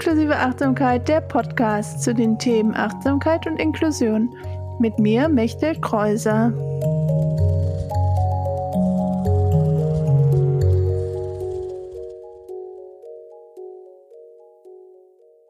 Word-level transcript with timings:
Inklusive 0.00 0.36
Achtsamkeit, 0.36 1.08
der 1.08 1.20
Podcast 1.20 2.04
zu 2.04 2.14
den 2.14 2.38
Themen 2.38 2.72
Achtsamkeit 2.72 3.48
und 3.48 3.56
Inklusion. 3.56 4.32
Mit 4.78 4.96
mir, 5.00 5.28
Mechtel 5.28 5.74
Kreuser. 5.80 6.52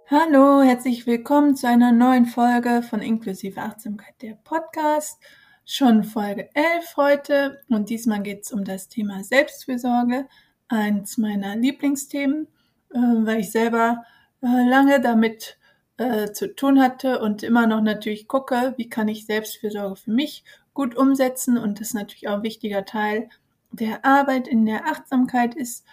Hallo, 0.07 0.63
herzlich 0.63 1.07
willkommen 1.07 1.55
zu 1.55 1.69
einer 1.69 1.93
neuen 1.93 2.25
Folge 2.25 2.81
von 2.81 3.03
Inklusive 3.03 3.61
Achtsamkeit, 3.61 4.15
der 4.23 4.39
Podcast. 4.45 5.23
Schon 5.67 6.05
Folge 6.05 6.49
11 6.55 6.97
heute 6.97 7.61
und 7.69 7.91
diesmal 7.91 8.23
geht 8.23 8.45
es 8.47 8.53
um 8.53 8.65
das 8.65 8.89
Thema 8.89 9.23
Selbstfürsorge, 9.23 10.27
eins 10.69 11.19
meiner 11.19 11.55
Lieblingsthemen, 11.55 12.49
äh, 12.95 12.97
weil 12.97 13.41
ich 13.41 13.53
selber 13.53 14.07
lange 14.41 15.01
damit 15.01 15.59
äh, 15.99 16.33
zu 16.33 16.55
tun 16.55 16.81
hatte 16.81 17.21
und 17.21 17.43
immer 17.43 17.67
noch 17.67 17.81
natürlich 17.81 18.29
gucke, 18.29 18.75
wie 18.77 18.89
kann 18.89 19.09
ich 19.09 19.27
Selbstfürsorge 19.27 19.97
für 19.97 20.13
mich 20.13 20.45
gut 20.73 20.97
umsetzen. 20.97 21.59
Und 21.59 21.81
das 21.81 21.95
natürlich 21.95 22.29
auch 22.29 22.37
ein 22.37 22.43
wichtiger 22.43 22.85
Teil 22.85 23.29
der 23.73 24.05
Arbeit 24.05 24.49
in 24.49 24.65
der 24.65 24.87
Achtsamkeit 24.87 25.55
ist, 25.55 25.85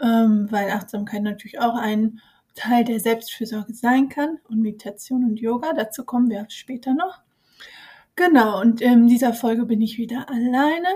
ähm, 0.00 0.48
weil 0.50 0.70
Achtsamkeit 0.70 1.22
natürlich 1.22 1.60
auch 1.60 1.76
ein 1.76 2.20
Teil 2.54 2.84
der 2.84 3.00
Selbstfürsorge 3.00 3.74
sein 3.74 4.08
kann. 4.08 4.38
Und 4.48 4.60
Meditation 4.60 5.24
und 5.24 5.40
Yoga, 5.40 5.72
dazu 5.72 6.04
kommen 6.04 6.28
wir 6.30 6.46
später 6.50 6.92
noch. 6.94 7.20
Genau, 8.16 8.60
und 8.60 8.80
in 8.80 9.08
dieser 9.08 9.32
Folge 9.32 9.64
bin 9.64 9.80
ich 9.80 9.98
wieder 9.98 10.28
alleine 10.30 10.88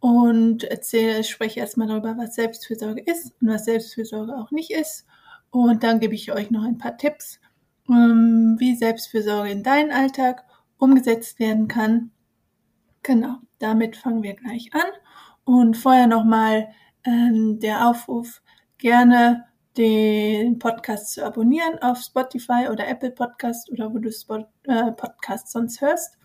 und 0.00 0.64
erzähle, 0.64 1.22
spreche 1.24 1.60
erstmal 1.60 1.88
darüber, 1.88 2.16
was 2.16 2.36
Selbstfürsorge 2.36 3.02
ist 3.02 3.34
und 3.40 3.48
was 3.48 3.66
Selbstfürsorge 3.66 4.34
auch 4.34 4.50
nicht 4.50 4.70
ist 4.70 5.04
und 5.54 5.84
dann 5.84 6.00
gebe 6.00 6.16
ich 6.16 6.32
euch 6.32 6.50
noch 6.50 6.64
ein 6.64 6.78
paar 6.78 6.96
Tipps, 6.96 7.38
ähm, 7.88 8.56
wie 8.58 8.74
Selbstfürsorge 8.74 9.50
in 9.50 9.62
deinen 9.62 9.92
Alltag 9.92 10.44
umgesetzt 10.78 11.38
werden 11.38 11.68
kann. 11.68 12.10
Genau, 13.04 13.36
damit 13.60 13.96
fangen 13.96 14.24
wir 14.24 14.34
gleich 14.34 14.70
an. 14.74 14.90
Und 15.44 15.76
vorher 15.76 16.08
nochmal 16.08 16.70
ähm, 17.04 17.60
der 17.60 17.88
Aufruf, 17.88 18.42
gerne 18.78 19.44
den 19.76 20.58
Podcast 20.58 21.12
zu 21.12 21.24
abonnieren 21.24 21.78
auf 21.80 21.98
Spotify 21.98 22.68
oder 22.68 22.88
Apple 22.88 23.12
Podcast 23.12 23.70
oder 23.70 23.94
wo 23.94 23.98
du 23.98 24.10
Spot, 24.10 24.44
äh, 24.64 24.90
Podcast 24.90 25.52
sonst 25.52 25.80
hörst. 25.80 26.18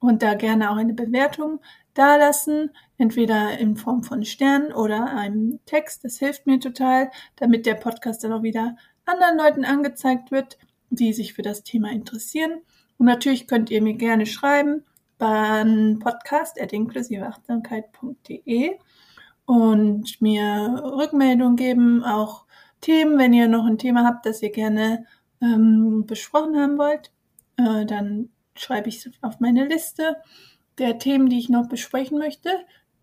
Und 0.00 0.24
da 0.24 0.34
gerne 0.34 0.72
auch 0.72 0.76
eine 0.76 0.94
Bewertung 0.94 1.60
dalassen, 1.94 2.70
entweder 2.98 3.58
in 3.58 3.76
Form 3.76 4.02
von 4.02 4.24
Sternen 4.24 4.72
oder 4.72 5.14
einem 5.14 5.60
Text. 5.66 6.04
Das 6.04 6.18
hilft 6.18 6.46
mir 6.46 6.58
total, 6.60 7.10
damit 7.36 7.66
der 7.66 7.74
Podcast 7.74 8.24
dann 8.24 8.32
auch 8.32 8.42
wieder 8.42 8.76
anderen 9.04 9.38
Leuten 9.38 9.64
angezeigt 9.64 10.30
wird, 10.30 10.58
die 10.90 11.12
sich 11.12 11.34
für 11.34 11.42
das 11.42 11.62
Thema 11.62 11.90
interessieren. 11.90 12.60
Und 12.98 13.06
natürlich 13.06 13.46
könnt 13.46 13.70
ihr 13.70 13.82
mir 13.82 13.94
gerne 13.94 14.26
schreiben 14.26 14.84
beim 15.18 15.98
Podcast 16.00 16.60
at 16.60 16.72
inklusiveachtsamkeit.de 16.72 18.78
und 19.46 20.20
mir 20.20 20.82
Rückmeldungen 20.96 21.56
geben, 21.56 22.04
auch 22.04 22.44
Themen, 22.80 23.18
wenn 23.18 23.32
ihr 23.32 23.48
noch 23.48 23.64
ein 23.64 23.78
Thema 23.78 24.04
habt, 24.04 24.26
das 24.26 24.42
ihr 24.42 24.50
gerne 24.50 25.06
ähm, 25.40 26.04
besprochen 26.06 26.56
haben 26.56 26.78
wollt, 26.78 27.12
äh, 27.56 27.84
dann 27.86 28.30
schreibe 28.54 28.88
ich 28.88 29.06
es 29.06 29.12
auf 29.22 29.40
meine 29.40 29.66
Liste 29.66 30.16
der 30.78 30.98
Themen, 30.98 31.28
die 31.28 31.38
ich 31.38 31.48
noch 31.48 31.68
besprechen 31.68 32.18
möchte 32.18 32.50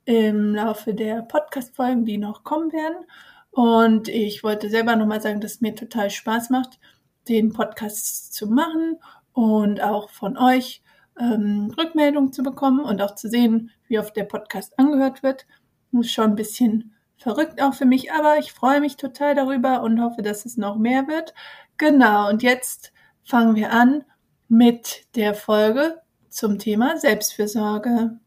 im 0.06 0.56
Laufe 0.56 0.94
der 0.94 1.22
Podcast-Folgen, 1.22 2.06
die 2.06 2.18
noch 2.18 2.44
kommen 2.44 2.72
werden. 2.72 3.06
Und 3.52 4.08
ich 4.08 4.44
wollte 4.44 4.70
selber 4.70 4.96
nochmal 4.96 5.22
sagen, 5.22 5.42
dass 5.42 5.54
es 5.54 5.62
mir 5.62 5.76
total 5.76 6.10
Spaß 6.10 6.50
macht, 6.50 6.80
den 7.28 7.54
Podcast 7.54 8.34
zu 8.34 8.48
machen 8.48 8.98
und 9.34 9.82
auch 9.82 10.10
von 10.10 10.38
euch 10.38 10.82
ähm, 11.20 11.74
Rückmeldungen 11.78 12.34
zu 12.34 12.44
bekommen 12.44 12.80
und 12.80 13.02
auch 13.02 13.16
zu 13.16 13.30
sehen, 13.30 13.72
wie 13.88 14.00
oft 14.00 14.16
der 14.16 14.24
Podcast 14.24 14.78
angehört 14.80 15.24
wird. 15.24 15.46
Ist 15.92 16.12
schon 16.12 16.32
ein 16.32 16.36
bisschen 16.36 16.96
verrückt 17.18 17.62
auch 17.62 17.74
für 17.74 17.86
mich, 17.86 18.12
aber 18.12 18.38
ich 18.38 18.54
freue 18.54 18.80
mich 18.80 18.96
total 18.96 19.36
darüber 19.36 19.82
und 19.82 20.02
hoffe, 20.02 20.22
dass 20.22 20.46
es 20.46 20.58
noch 20.58 20.78
mehr 20.78 21.08
wird. 21.08 21.34
Genau, 21.78 22.30
und 22.30 22.44
jetzt 22.44 22.94
fangen 23.24 23.56
wir 23.56 23.72
an 23.72 24.04
mit 24.48 25.06
der 25.16 25.34
Folge 25.34 26.02
zum 26.30 26.60
Thema 26.60 26.98
Selbstfürsorge. 26.98 28.20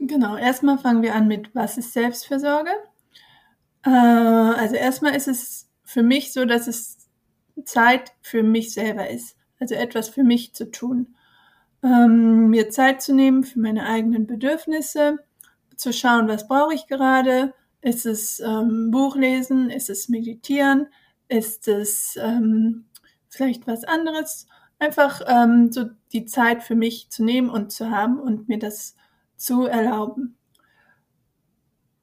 Genau, 0.00 0.36
erstmal 0.36 0.78
fangen 0.78 1.02
wir 1.02 1.14
an 1.14 1.28
mit, 1.28 1.54
was 1.54 1.78
ist 1.78 1.92
Selbstfürsorge? 1.92 2.70
Äh, 3.84 3.90
also 3.90 4.76
erstmal 4.76 5.14
ist 5.14 5.28
es 5.28 5.68
für 5.84 6.02
mich 6.02 6.32
so, 6.32 6.44
dass 6.44 6.66
es 6.66 7.08
Zeit 7.64 8.12
für 8.20 8.42
mich 8.42 8.72
selber 8.72 9.08
ist. 9.08 9.36
Also 9.58 9.74
etwas 9.74 10.08
für 10.08 10.24
mich 10.24 10.54
zu 10.54 10.70
tun. 10.70 11.16
Ähm, 11.82 12.48
mir 12.50 12.70
Zeit 12.70 13.02
zu 13.02 13.14
nehmen 13.14 13.44
für 13.44 13.60
meine 13.60 13.86
eigenen 13.86 14.26
Bedürfnisse, 14.26 15.18
zu 15.76 15.92
schauen, 15.92 16.28
was 16.28 16.48
brauche 16.48 16.74
ich 16.74 16.86
gerade. 16.86 17.54
Ist 17.80 18.06
es 18.06 18.40
ähm, 18.40 18.90
Buch 18.90 19.16
lesen? 19.16 19.70
Ist 19.70 19.90
es 19.90 20.08
meditieren? 20.08 20.88
Ist 21.28 21.68
es 21.68 22.18
ähm, 22.20 22.86
vielleicht 23.36 23.66
was 23.66 23.84
anderes. 23.84 24.46
Einfach 24.78 25.22
ähm, 25.26 25.72
so 25.72 25.86
die 26.12 26.26
Zeit 26.26 26.62
für 26.62 26.74
mich 26.74 27.08
zu 27.10 27.24
nehmen 27.24 27.48
und 27.48 27.72
zu 27.72 27.90
haben 27.90 28.18
und 28.18 28.48
mir 28.48 28.58
das 28.58 28.96
zu 29.36 29.66
erlauben. 29.66 30.36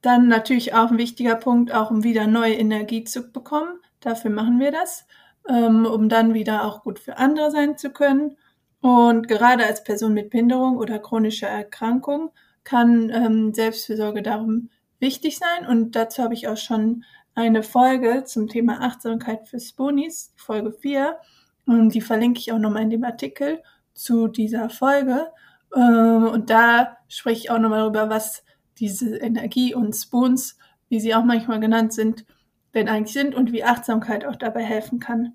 Dann 0.01 0.27
natürlich 0.27 0.73
auch 0.73 0.91
ein 0.91 0.97
wichtiger 0.97 1.35
Punkt, 1.35 1.71
auch 1.73 1.91
um 1.91 2.03
wieder 2.03 2.27
neue 2.27 2.55
Energie 2.55 3.03
zu 3.03 3.31
bekommen. 3.31 3.79
Dafür 3.99 4.31
machen 4.31 4.59
wir 4.59 4.71
das, 4.71 5.05
ähm, 5.47 5.85
um 5.85 6.09
dann 6.09 6.33
wieder 6.33 6.65
auch 6.65 6.83
gut 6.83 6.99
für 6.99 7.17
andere 7.17 7.51
sein 7.51 7.77
zu 7.77 7.91
können. 7.91 8.35
Und 8.81 9.29
gerade 9.29 9.65
als 9.65 9.83
Person 9.83 10.13
mit 10.13 10.29
Behinderung 10.29 10.77
oder 10.77 10.99
chronischer 10.99 11.47
Erkrankung 11.47 12.31
kann 12.65 13.09
ähm, 13.09 13.53
Selbstfürsorge 13.53 14.21
darum 14.21 14.69
wichtig 14.99 15.37
sein. 15.37 15.67
Und 15.67 15.95
dazu 15.95 16.21
habe 16.21 16.33
ich 16.33 16.49
auch 16.49 16.57
schon 16.57 17.05
eine 17.35 17.63
Folge 17.63 18.23
zum 18.25 18.47
Thema 18.47 18.81
Achtsamkeit 18.81 19.47
für 19.47 19.59
Spoonies, 19.59 20.33
Folge 20.35 20.71
4. 20.71 21.17
Und 21.65 21.93
die 21.93 22.01
verlinke 22.01 22.39
ich 22.39 22.51
auch 22.51 22.59
nochmal 22.59 22.83
in 22.83 22.89
dem 22.89 23.03
Artikel 23.03 23.61
zu 23.93 24.27
dieser 24.27 24.69
Folge. 24.69 25.27
Ähm, 25.75 26.27
und 26.27 26.49
da 26.49 26.97
spreche 27.07 27.39
ich 27.39 27.51
auch 27.51 27.59
nochmal 27.59 27.79
darüber, 27.79 28.09
was 28.09 28.43
diese 28.77 29.17
Energie 29.17 29.73
und 29.73 29.93
Spoons, 29.93 30.57
wie 30.89 30.99
sie 30.99 31.15
auch 31.15 31.23
manchmal 31.23 31.59
genannt 31.59 31.93
sind, 31.93 32.25
denn 32.73 32.89
eigentlich 32.89 33.13
sind 33.13 33.35
und 33.35 33.51
wie 33.51 33.63
Achtsamkeit 33.63 34.25
auch 34.25 34.35
dabei 34.35 34.63
helfen 34.63 34.99
kann. 34.99 35.33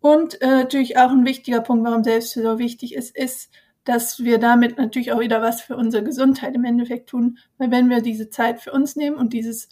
Und 0.00 0.40
äh, 0.40 0.46
natürlich 0.46 0.96
auch 0.96 1.10
ein 1.10 1.26
wichtiger 1.26 1.60
Punkt, 1.60 1.84
warum 1.84 2.04
Selbstfürsorge 2.04 2.62
wichtig 2.62 2.94
ist, 2.94 3.16
ist, 3.16 3.50
dass 3.84 4.22
wir 4.22 4.38
damit 4.38 4.76
natürlich 4.76 5.12
auch 5.12 5.20
wieder 5.20 5.42
was 5.42 5.62
für 5.62 5.76
unsere 5.76 6.04
Gesundheit 6.04 6.54
im 6.54 6.64
Endeffekt 6.64 7.08
tun. 7.08 7.38
Weil 7.56 7.70
wenn 7.70 7.88
wir 7.88 8.02
diese 8.02 8.30
Zeit 8.30 8.60
für 8.60 8.70
uns 8.70 8.96
nehmen 8.96 9.16
und 9.16 9.32
dieses 9.32 9.68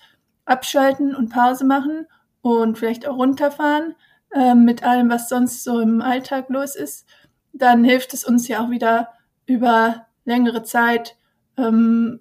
abschalten 0.46 1.14
und 1.14 1.28
Pause 1.28 1.64
machen 1.64 2.06
und 2.40 2.78
vielleicht 2.78 3.06
auch 3.06 3.16
runterfahren 3.16 3.94
äh, 4.32 4.54
mit 4.54 4.82
allem, 4.82 5.10
was 5.10 5.28
sonst 5.28 5.64
so 5.64 5.80
im 5.80 6.00
Alltag 6.00 6.48
los 6.48 6.76
ist, 6.76 7.06
dann 7.52 7.84
hilft 7.84 8.14
es 8.14 8.24
uns 8.24 8.48
ja 8.48 8.64
auch 8.64 8.70
wieder 8.70 9.08
über 9.46 10.06
längere 10.24 10.62
Zeit 10.62 11.16
ähm, 11.56 12.20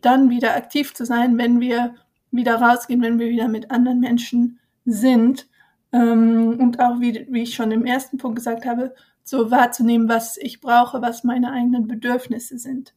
dann 0.00 0.30
wieder 0.30 0.56
aktiv 0.56 0.94
zu 0.94 1.04
sein, 1.04 1.38
wenn 1.38 1.60
wir 1.60 1.94
wieder 2.30 2.56
rausgehen, 2.56 3.02
wenn 3.02 3.18
wir 3.18 3.28
wieder 3.28 3.48
mit 3.48 3.70
anderen 3.70 4.00
Menschen 4.00 4.58
sind. 4.84 5.48
Ähm, 5.92 6.58
und 6.60 6.80
auch, 6.80 7.00
wie, 7.00 7.26
wie 7.30 7.42
ich 7.42 7.54
schon 7.54 7.70
im 7.70 7.86
ersten 7.86 8.18
Punkt 8.18 8.36
gesagt 8.36 8.66
habe, 8.66 8.94
so 9.22 9.50
wahrzunehmen, 9.50 10.08
was 10.08 10.36
ich 10.36 10.60
brauche, 10.60 11.00
was 11.00 11.24
meine 11.24 11.50
eigenen 11.52 11.88
Bedürfnisse 11.88 12.58
sind. 12.58 12.92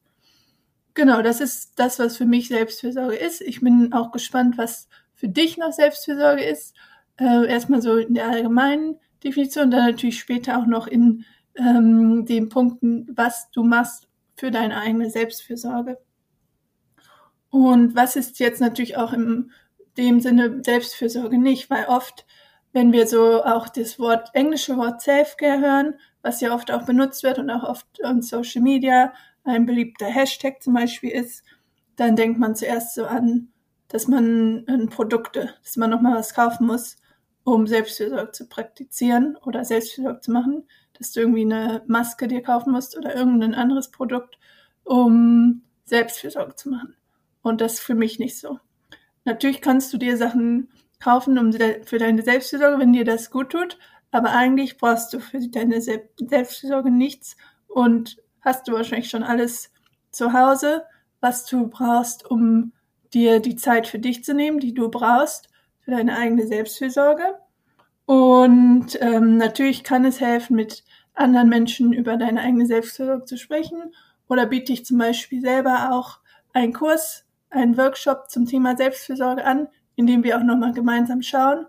Genau, 0.97 1.21
das 1.21 1.41
ist 1.41 1.73
das, 1.75 1.99
was 1.99 2.17
für 2.17 2.25
mich 2.25 2.47
Selbstfürsorge 2.47 3.15
ist. 3.15 3.41
Ich 3.41 3.61
bin 3.61 3.93
auch 3.93 4.11
gespannt, 4.11 4.57
was 4.57 4.89
für 5.13 5.27
dich 5.29 5.55
noch 5.55 5.71
Selbstfürsorge 5.71 6.43
ist. 6.43 6.75
Äh, 7.19 7.47
erstmal 7.47 7.83
so 7.83 7.97
in 7.97 8.15
der 8.15 8.27
allgemeinen 8.27 8.99
Definition, 9.23 9.69
dann 9.69 9.91
natürlich 9.91 10.17
später 10.17 10.57
auch 10.57 10.65
noch 10.65 10.87
in 10.87 11.23
ähm, 11.55 12.25
den 12.25 12.49
Punkten, 12.49 13.07
was 13.15 13.51
du 13.51 13.63
machst 13.63 14.07
für 14.37 14.49
deine 14.49 14.81
eigene 14.81 15.11
Selbstfürsorge. 15.11 15.99
Und 17.51 17.93
was 17.93 18.15
ist 18.15 18.39
jetzt 18.39 18.59
natürlich 18.59 18.97
auch 18.97 19.13
im 19.13 19.51
dem 19.97 20.19
Sinne 20.19 20.63
Selbstfürsorge 20.63 21.37
nicht, 21.37 21.69
weil 21.69 21.85
oft, 21.85 22.25
wenn 22.73 22.91
wir 22.91 23.05
so 23.05 23.43
auch 23.43 23.69
das 23.69 23.99
Wort, 23.99 24.31
englische 24.33 24.77
Wort 24.77 25.03
Selfcare 25.03 25.59
hören, 25.59 25.93
was 26.23 26.41
ja 26.41 26.55
oft 26.55 26.71
auch 26.71 26.85
benutzt 26.85 27.21
wird 27.21 27.37
und 27.37 27.51
auch 27.51 27.63
oft 27.63 27.85
on 28.03 28.23
Social 28.23 28.63
Media, 28.63 29.13
ein 29.47 29.65
beliebter 29.65 30.07
Hashtag 30.07 30.61
zum 30.61 30.73
Beispiel 30.73 31.11
ist, 31.11 31.43
dann 31.95 32.15
denkt 32.15 32.39
man 32.39 32.55
zuerst 32.55 32.95
so 32.95 33.05
an, 33.05 33.49
dass 33.87 34.07
man 34.07 34.63
an 34.67 34.89
Produkte, 34.89 35.53
dass 35.63 35.77
man 35.77 35.89
nochmal 35.89 36.15
was 36.15 36.33
kaufen 36.33 36.67
muss, 36.67 36.97
um 37.43 37.65
Selbstfürsorge 37.65 38.31
zu 38.31 38.47
praktizieren 38.47 39.37
oder 39.45 39.63
Selbstfürsorge 39.63 40.19
zu 40.19 40.31
machen, 40.31 40.67
dass 40.93 41.11
du 41.11 41.21
irgendwie 41.21 41.41
eine 41.41 41.83
Maske 41.87 42.27
dir 42.27 42.41
kaufen 42.41 42.71
musst 42.71 42.97
oder 42.97 43.15
irgendein 43.15 43.55
anderes 43.55 43.89
Produkt, 43.89 44.37
um 44.83 45.63
Selbstfürsorge 45.85 46.55
zu 46.55 46.69
machen. 46.69 46.95
Und 47.41 47.61
das 47.61 47.75
ist 47.75 47.79
für 47.79 47.95
mich 47.95 48.19
nicht 48.19 48.37
so. 48.37 48.59
Natürlich 49.23 49.61
kannst 49.61 49.93
du 49.93 49.97
dir 49.97 50.17
Sachen 50.17 50.69
kaufen 50.99 51.37
um 51.37 51.53
für 51.53 51.97
deine 51.97 52.21
Selbstfürsorge, 52.21 52.79
wenn 52.79 52.93
dir 52.93 53.05
das 53.05 53.31
gut 53.31 53.51
tut. 53.51 53.77
Aber 54.11 54.31
eigentlich 54.31 54.77
brauchst 54.77 55.13
du 55.13 55.19
für 55.19 55.39
deine 55.47 55.81
Selbstfürsorge 55.81 56.91
nichts 56.91 57.37
und 57.67 58.17
hast 58.41 58.67
du 58.67 58.73
wahrscheinlich 58.73 59.09
schon 59.09 59.23
alles 59.23 59.71
zu 60.11 60.33
Hause, 60.33 60.83
was 61.19 61.45
du 61.45 61.67
brauchst, 61.67 62.29
um 62.29 62.73
dir 63.13 63.39
die 63.39 63.55
Zeit 63.55 63.87
für 63.87 63.99
dich 63.99 64.23
zu 64.23 64.33
nehmen, 64.33 64.59
die 64.59 64.73
du 64.73 64.89
brauchst 64.89 65.49
für 65.81 65.91
deine 65.91 66.17
eigene 66.17 66.45
Selbstfürsorge. 66.45 67.39
Und 68.05 68.97
ähm, 69.01 69.37
natürlich 69.37 69.83
kann 69.83 70.05
es 70.05 70.21
helfen, 70.21 70.55
mit 70.55 70.83
anderen 71.13 71.49
Menschen 71.49 71.93
über 71.93 72.17
deine 72.17 72.41
eigene 72.41 72.65
Selbstfürsorge 72.65 73.25
zu 73.25 73.37
sprechen. 73.37 73.93
Oder 74.29 74.45
biete 74.45 74.73
ich 74.73 74.85
zum 74.85 74.97
Beispiel 74.97 75.41
selber 75.41 75.91
auch 75.91 76.19
einen 76.53 76.73
Kurs, 76.73 77.25
einen 77.49 77.77
Workshop 77.77 78.29
zum 78.29 78.45
Thema 78.45 78.75
Selbstfürsorge 78.75 79.43
an, 79.45 79.67
in 79.95 80.07
dem 80.07 80.23
wir 80.23 80.37
auch 80.37 80.43
nochmal 80.43 80.73
gemeinsam 80.73 81.21
schauen, 81.21 81.65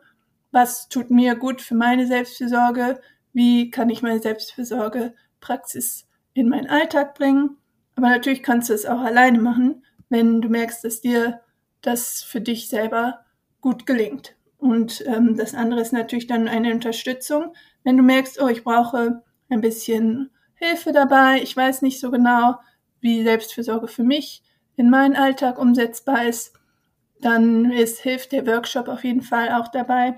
was 0.51 0.89
tut 0.89 1.11
mir 1.11 1.35
gut 1.35 1.61
für 1.61 1.75
meine 1.75 2.07
Selbstfürsorge, 2.07 3.01
wie 3.33 3.71
kann 3.71 3.91
ich 3.91 4.03
meine 4.03 4.21
Selbstfürsorge-Praxis 4.21 6.08
in 6.39 6.49
meinen 6.49 6.69
Alltag 6.69 7.15
bringen. 7.15 7.57
Aber 7.97 8.09
natürlich 8.09 8.43
kannst 8.43 8.71
du 8.71 8.75
es 8.75 8.87
auch 8.87 9.01
alleine 9.01 9.41
machen, 9.41 9.85
wenn 10.09 10.41
du 10.41 10.49
merkst, 10.49 10.85
dass 10.85 11.01
dir 11.01 11.41
das 11.81 12.23
für 12.23 12.41
dich 12.41 12.69
selber 12.69 13.25
gut 13.61 13.87
gelingt. 13.87 14.37
Und 14.57 15.05
ähm, 15.07 15.37
das 15.37 15.55
andere 15.55 15.81
ist 15.81 15.93
natürlich 15.93 16.27
dann 16.27 16.49
eine 16.49 16.73
Unterstützung, 16.73 17.55
wenn 17.85 17.97
du 17.97 18.03
merkst, 18.03 18.41
oh, 18.41 18.49
ich 18.49 18.65
brauche 18.65 19.23
ein 19.49 19.61
bisschen 19.61 20.31
Hilfe 20.55 20.93
dabei, 20.93 21.41
ich 21.43 21.57
weiß 21.57 21.83
nicht 21.83 22.01
so 22.01 22.11
genau, 22.11 22.57
wie 23.01 23.23
Selbstfürsorge 23.23 23.89
für 23.89 24.03
mich 24.03 24.43
in 24.77 24.91
meinen 24.91 25.17
Alltag 25.17 25.59
umsetzbar 25.59 26.25
ist, 26.27 26.53
dann 27.21 27.71
ist, 27.71 28.01
hilft 28.01 28.33
der 28.33 28.47
Workshop 28.47 28.89
auf 28.89 29.05
jeden 29.05 29.23
Fall 29.23 29.51
auch 29.53 29.69
dabei, 29.69 30.17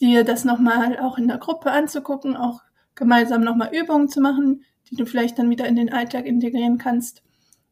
dir 0.00 0.24
das 0.24 0.44
nochmal 0.44 0.98
auch 0.98 1.18
in 1.18 1.28
der 1.28 1.38
Gruppe 1.38 1.70
anzugucken, 1.70 2.36
auch 2.36 2.62
gemeinsam 2.94 3.42
nochmal 3.42 3.74
Übungen 3.74 4.08
zu 4.08 4.20
machen, 4.20 4.64
die 4.94 5.02
du 5.02 5.06
vielleicht 5.06 5.38
dann 5.38 5.50
wieder 5.50 5.66
in 5.66 5.74
den 5.74 5.92
Alltag 5.92 6.24
integrieren 6.24 6.78
kannst. 6.78 7.22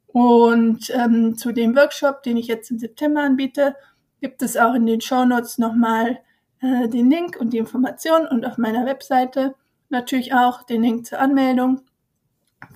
Und 0.08 0.90
ähm, 0.90 1.36
zu 1.38 1.52
dem 1.52 1.76
Workshop, 1.76 2.22
den 2.24 2.36
ich 2.36 2.48
jetzt 2.48 2.70
im 2.70 2.78
September 2.78 3.22
anbiete, 3.22 3.76
gibt 4.20 4.42
es 4.42 4.56
auch 4.56 4.74
in 4.74 4.86
den 4.86 5.00
Show 5.00 5.24
Notes 5.24 5.58
nochmal 5.58 6.18
äh, 6.60 6.88
den 6.88 7.08
Link 7.08 7.36
und 7.38 7.50
die 7.52 7.58
Informationen 7.58 8.26
und 8.26 8.44
auf 8.44 8.58
meiner 8.58 8.84
Webseite 8.84 9.54
natürlich 9.88 10.34
auch 10.34 10.64
den 10.64 10.82
Link 10.82 11.06
zur 11.06 11.20
Anmeldung. 11.20 11.82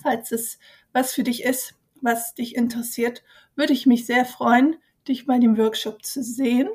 Falls 0.03 0.31
es 0.31 0.59
was 0.93 1.13
für 1.13 1.25
dich 1.25 1.45
ist, 1.45 1.75
was 2.01 2.35
dich 2.35 2.55
interessiert, 2.55 3.23
würde 3.57 3.73
ich 3.73 3.87
mich 3.87 4.07
sehr 4.07 4.25
freuen, 4.25 4.77
dich 5.09 5.27
bei 5.27 5.39
dem 5.39 5.59
Workshop 5.59 6.05
zu 6.05 6.23
sehen. 6.23 6.69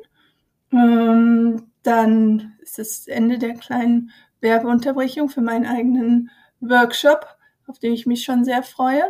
Ähm, 0.72 1.72
dann 1.84 2.54
ist 2.62 2.80
es 2.80 3.08
Ende 3.08 3.40
der 3.40 3.56
kleinen 3.56 4.12
Werbeunterbrechung 4.42 5.30
für 5.30 5.42
meinen 5.42 5.66
eigenen 5.66 6.30
Workshop, 6.60 7.26
auf 7.72 7.80
den 7.80 7.94
ich 7.94 8.06
mich 8.06 8.24
schon 8.24 8.44
sehr 8.44 8.64
freue. 8.64 9.04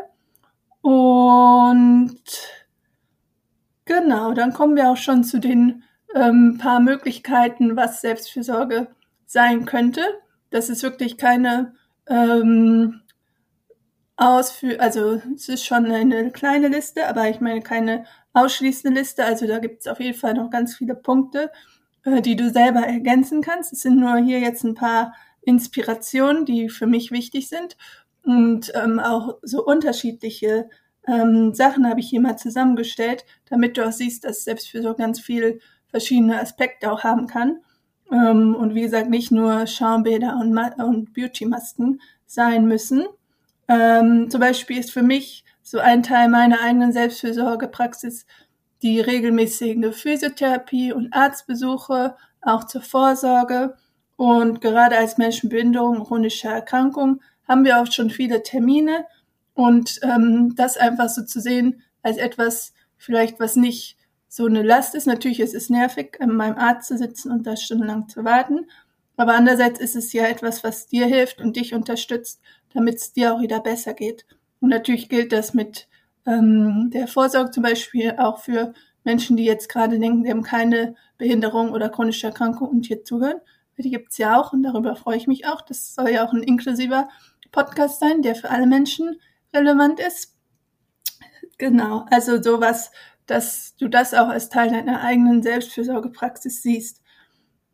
Und 0.82 2.22
genau, 3.86 4.34
dann 4.34 4.54
kommen 4.54 4.76
wir 4.76 4.90
auch 4.90 4.98
schon 4.98 5.24
zu 5.24 5.40
den 5.40 5.84
ähm, 6.16 6.58
paar 6.60 6.80
Möglichkeiten, 6.80 7.76
was 7.76 8.02
Selbstfürsorge 8.02 8.88
sein 9.26 9.66
könnte. 9.66 10.02
Das 10.50 10.70
ist 10.70 10.84
wirklich 10.84 11.18
keine 11.18 11.74
ähm, 12.08 13.02
Ausführ, 14.18 14.80
also 14.80 15.20
es 15.34 15.50
ist 15.50 15.66
schon 15.66 15.86
eine 15.92 16.30
kleine 16.32 16.68
Liste, 16.68 17.08
aber 17.08 17.30
ich 17.30 17.40
meine 17.42 17.62
keine 17.62 18.06
ausschließende 18.34 19.00
Liste. 19.00 19.26
Also 19.26 19.48
da 19.48 19.58
gibt 19.58 19.82
es 19.82 19.88
auf 19.88 20.00
jeden 20.00 20.18
Fall 20.18 20.36
noch 20.36 20.52
ganz 20.52 20.76
viele 20.76 20.96
Punkte, 20.96 21.52
äh, 22.04 22.22
die 22.22 22.36
du 22.36 22.52
selber 22.52 22.82
ergänzen 22.82 23.42
kannst. 23.42 23.74
Es 23.74 23.82
sind 23.82 24.00
nur 24.00 24.18
hier 24.18 24.40
jetzt 24.40 24.64
ein 24.64 24.76
paar 24.76 25.14
Inspirationen, 25.42 26.46
die 26.46 26.70
für 26.70 26.86
mich 26.86 27.12
wichtig 27.12 27.50
sind. 27.50 27.78
Und 28.24 28.72
ähm, 28.76 29.00
auch 29.00 29.38
so 29.42 29.66
unterschiedliche 29.66 30.70
ähm, 31.08 31.54
Sachen 31.54 31.88
habe 31.88 32.00
ich 32.00 32.10
hier 32.10 32.22
mal 32.22 32.38
zusammengestellt, 32.38 33.26
damit 33.50 33.78
du 33.78 33.88
auch 33.88 33.92
siehst, 33.92 34.24
dass 34.24 34.44
Selbstfürsorge 34.44 35.02
ganz 35.02 35.20
viel 35.20 35.60
verschiedene 35.88 36.40
Aspekte 36.40 36.92
auch 36.92 37.04
haben 37.04 37.28
kann. 37.28 37.60
Ähm, 38.12 38.56
und 38.56 38.76
wie 38.76 38.82
gesagt, 38.82 39.10
nicht 39.10 39.32
nur 39.32 39.66
Schaumbäder 39.68 40.38
und, 40.40 40.58
und 40.84 41.14
Beauty-Masken 41.14 42.02
sein 42.26 42.66
müssen. 42.66 43.06
Ähm, 43.68 44.30
zum 44.30 44.40
Beispiel 44.42 44.78
ist 44.80 44.92
für 44.92 45.02
mich 45.02 45.44
so 45.62 45.80
ein 45.80 46.04
Teil 46.04 46.30
meiner 46.30 46.62
eigenen 46.62 46.92
Selbstfürsorgepraxis 46.92 48.26
die 48.82 49.00
regelmäßige 49.00 49.96
Physiotherapie 49.96 50.92
und 50.92 51.14
Arztbesuche, 51.14 52.16
auch 52.42 52.66
zur 52.66 52.82
Vorsorge. 52.82 53.76
Und 54.18 54.62
gerade 54.62 54.98
als 54.98 55.18
Menschen 55.18 55.48
mit 55.48 55.58
Behinderung, 55.58 56.04
chronischer 56.04 56.52
Erkrankung 56.52 57.22
haben 57.52 57.66
wir 57.66 57.82
auch 57.82 57.92
schon 57.92 58.10
viele 58.10 58.44
Termine. 58.44 59.06
Und 59.54 60.00
ähm, 60.04 60.56
das 60.56 60.78
einfach 60.78 61.10
so 61.10 61.24
zu 61.24 61.42
sehen 61.42 61.84
als 62.02 62.18
etwas 62.18 62.74
vielleicht, 62.98 63.40
was 63.40 63.58
nicht 63.58 63.98
so 64.30 64.46
eine 64.46 64.64
Last 64.64 64.96
ist. 64.96 65.06
Natürlich 65.06 65.42
ist 65.42 65.54
es 65.54 65.70
nervig, 65.70 66.18
an 66.22 66.34
meinem 66.34 66.58
Arzt 66.58 66.88
zu 66.88 66.98
sitzen 66.98 67.32
und 67.32 67.46
da 67.46 67.58
stundenlang 67.58 68.08
zu 68.08 68.24
warten. 68.24 68.68
Aber 69.18 69.34
andererseits 69.34 69.82
ist 69.82 69.98
es 69.98 70.14
ja 70.14 70.24
etwas, 70.24 70.64
was 70.64 70.88
dir 70.88 71.06
hilft 71.06 71.42
und 71.42 71.58
dich 71.58 71.74
unterstützt, 71.74 72.42
damit 72.74 72.96
es 72.96 73.12
dir 73.12 73.36
auch 73.36 73.42
wieder 73.42 73.60
besser 73.60 73.94
geht. 73.94 74.26
Und 74.62 74.70
natürlich 74.70 75.10
gilt 75.10 75.34
das 75.34 75.54
mit 75.54 75.90
ähm, 76.26 76.90
der 76.94 77.08
Vorsorge 77.08 77.52
zum 77.52 77.64
Beispiel 77.64 78.16
auch 78.18 78.40
für 78.40 78.74
Menschen, 79.04 79.36
die 79.36 79.44
jetzt 79.44 79.68
gerade 79.68 80.00
denken, 80.00 80.24
sie 80.24 80.32
haben 80.32 80.44
keine 80.44 80.96
Behinderung 81.18 81.72
oder 81.72 81.90
chronische 81.90 82.28
Erkrankung 82.28 82.70
und 82.70 82.86
hier 82.86 83.04
zuhören. 83.04 83.42
Die 83.78 83.90
gibt's 83.90 84.18
ja 84.18 84.40
auch 84.40 84.54
und 84.54 84.64
darüber 84.64 84.96
freue 84.96 85.18
ich 85.18 85.28
mich 85.28 85.48
auch. 85.48 85.62
Das 85.62 85.96
soll 85.96 86.10
ja 86.10 86.26
auch 86.26 86.34
ein 86.34 86.44
inklusiver 86.44 87.10
Podcast 87.52 88.00
sein, 88.00 88.22
der 88.22 88.36
für 88.36 88.50
alle 88.50 88.68
Menschen 88.68 89.20
relevant 89.54 90.00
ist. 90.00 90.36
Genau, 91.58 92.06
also 92.10 92.42
sowas, 92.42 92.92
dass 93.28 93.76
du 93.78 93.88
das 93.88 94.14
auch 94.14 94.30
als 94.30 94.50
Teil 94.50 94.70
deiner 94.70 95.02
eigenen 95.02 95.44
Selbstfürsorgepraxis 95.44 96.62
siehst. 96.62 97.02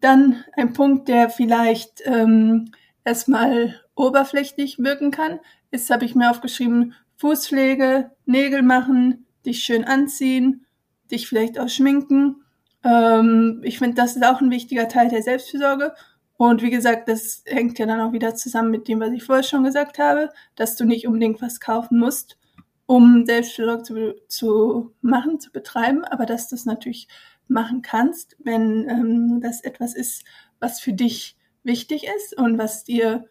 Dann 0.01 0.43
ein 0.53 0.73
Punkt, 0.73 1.07
der 1.07 1.29
vielleicht 1.29 2.01
ähm, 2.05 2.71
erstmal 3.03 3.81
oberflächlich 3.95 4.77
wirken 4.79 5.11
kann, 5.11 5.39
ist, 5.71 5.89
habe 5.89 6.05
ich 6.05 6.15
mir 6.15 6.29
aufgeschrieben, 6.29 6.93
Fußpflege, 7.15 8.11
Nägel 8.25 8.61
machen, 8.61 9.25
dich 9.45 9.63
schön 9.63 9.85
anziehen, 9.85 10.65
dich 11.09 11.27
vielleicht 11.27 11.59
auch 11.59 11.69
schminken. 11.69 12.43
Ähm, 12.83 13.61
ich 13.63 13.79
finde, 13.79 13.95
das 13.95 14.15
ist 14.15 14.25
auch 14.25 14.41
ein 14.41 14.51
wichtiger 14.51 14.87
Teil 14.87 15.09
der 15.09 15.23
Selbstfürsorge. 15.23 15.93
Und 16.37 16.61
wie 16.61 16.69
gesagt, 16.69 17.09
das 17.09 17.43
hängt 17.47 17.79
ja 17.79 17.87
dann 17.87 17.99
auch 17.99 18.13
wieder 18.13 18.35
zusammen 18.35 18.69
mit 18.69 18.87
dem, 18.87 18.99
was 18.99 19.11
ich 19.11 19.23
vorher 19.23 19.43
schon 19.43 19.63
gesagt 19.63 19.97
habe, 19.97 20.29
dass 20.55 20.75
du 20.75 20.85
nicht 20.85 21.07
unbedingt 21.07 21.41
was 21.41 21.59
kaufen 21.59 21.99
musst, 21.99 22.37
um 22.85 23.25
Selbstfürsorge 23.25 23.83
zu, 23.83 24.15
zu 24.27 24.93
machen, 25.01 25.39
zu 25.39 25.51
betreiben, 25.51 26.05
aber 26.05 26.25
dass 26.25 26.47
du 26.47 26.55
es 26.55 26.65
natürlich 26.65 27.07
machen 27.47 27.81
kannst, 27.81 28.35
wenn 28.39 28.87
ähm, 28.87 29.41
das 29.41 29.61
etwas 29.61 29.95
ist, 29.95 30.23
was 30.59 30.79
für 30.79 30.93
dich 30.93 31.37
wichtig 31.63 32.05
ist 32.17 32.37
und 32.37 32.57
was 32.57 32.83
dir 32.83 33.25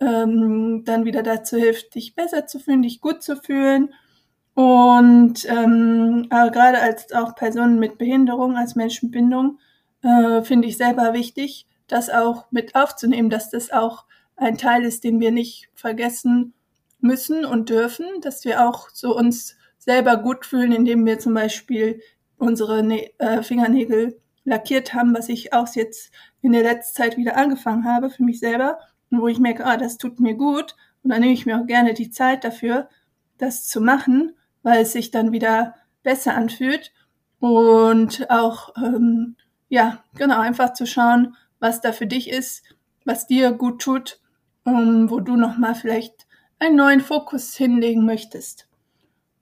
ähm, 0.00 0.82
dann 0.84 1.04
wieder 1.04 1.22
dazu 1.22 1.56
hilft, 1.56 1.94
dich 1.94 2.14
besser 2.14 2.46
zu 2.46 2.58
fühlen, 2.58 2.82
dich 2.82 3.00
gut 3.00 3.22
zu 3.22 3.36
fühlen. 3.36 3.94
Und 4.54 5.46
ähm, 5.48 6.26
gerade 6.28 6.80
als 6.80 7.12
auch 7.12 7.34
Personen 7.34 7.78
mit 7.78 7.98
Behinderung, 7.98 8.56
als 8.56 8.74
Menschen 8.74 9.06
mit 9.06 9.12
Behinderung, 9.12 9.58
äh, 10.02 10.42
finde 10.42 10.68
ich 10.68 10.76
selber 10.76 11.14
wichtig, 11.14 11.66
das 11.92 12.10
auch 12.10 12.46
mit 12.50 12.74
aufzunehmen, 12.74 13.30
dass 13.30 13.50
das 13.50 13.70
auch 13.70 14.04
ein 14.36 14.56
Teil 14.56 14.84
ist, 14.84 15.04
den 15.04 15.20
wir 15.20 15.30
nicht 15.30 15.68
vergessen 15.74 16.54
müssen 17.00 17.44
und 17.44 17.68
dürfen, 17.68 18.06
dass 18.22 18.44
wir 18.44 18.66
auch 18.66 18.88
so 18.90 19.16
uns 19.16 19.56
selber 19.78 20.16
gut 20.16 20.46
fühlen, 20.46 20.72
indem 20.72 21.04
wir 21.04 21.18
zum 21.18 21.34
Beispiel 21.34 22.00
unsere 22.38 22.82
ne 22.82 23.10
äh, 23.18 23.42
Fingernägel 23.42 24.20
lackiert 24.44 24.94
haben, 24.94 25.14
was 25.14 25.28
ich 25.28 25.52
auch 25.52 25.68
jetzt 25.74 26.12
in 26.40 26.52
der 26.52 26.62
letzten 26.62 26.96
Zeit 26.96 27.16
wieder 27.16 27.36
angefangen 27.36 27.84
habe 27.84 28.10
für 28.10 28.22
mich 28.22 28.40
selber 28.40 28.78
und 29.10 29.20
wo 29.20 29.28
ich 29.28 29.38
merke, 29.38 29.64
ah, 29.64 29.76
das 29.76 29.98
tut 29.98 30.18
mir 30.18 30.34
gut 30.34 30.76
und 31.02 31.10
dann 31.10 31.20
nehme 31.20 31.32
ich 31.32 31.46
mir 31.46 31.60
auch 31.60 31.66
gerne 31.66 31.94
die 31.94 32.10
Zeit 32.10 32.44
dafür, 32.44 32.88
das 33.38 33.68
zu 33.68 33.80
machen, 33.80 34.34
weil 34.62 34.82
es 34.82 34.92
sich 34.92 35.10
dann 35.10 35.32
wieder 35.32 35.74
besser 36.02 36.34
anfühlt 36.34 36.92
und 37.38 38.30
auch 38.30 38.74
ähm, 38.76 39.36
ja 39.68 40.02
genau 40.14 40.40
einfach 40.40 40.72
zu 40.72 40.86
schauen, 40.86 41.36
was 41.62 41.80
da 41.80 41.92
für 41.92 42.06
dich 42.06 42.28
ist, 42.28 42.62
was 43.04 43.26
dir 43.26 43.52
gut 43.52 43.80
tut, 43.80 44.20
um, 44.64 45.10
wo 45.10 45.20
du 45.20 45.36
noch 45.36 45.56
mal 45.56 45.74
vielleicht 45.74 46.26
einen 46.58 46.76
neuen 46.76 47.00
Fokus 47.00 47.56
hinlegen 47.56 48.04
möchtest. 48.04 48.68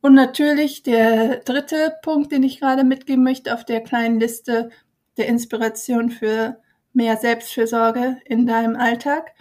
Und 0.02 0.14
natürlich 0.14 0.82
der 0.82 1.38
dritte 1.38 1.94
Punkt, 2.02 2.30
den 2.30 2.42
ich 2.42 2.60
gerade 2.60 2.84
mitgeben 2.84 3.24
möchte 3.24 3.54
auf 3.54 3.64
der 3.64 3.80
kleinen 3.80 4.20
Liste 4.20 4.70
der 5.16 5.28
Inspiration 5.28 6.10
für 6.10 6.58
mehr 6.92 7.16
Selbstfürsorge 7.16 8.18
in 8.24 8.46
deinem 8.46 8.76
Alltag, 8.76 9.32